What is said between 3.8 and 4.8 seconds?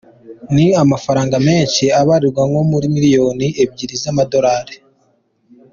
z’amadorali.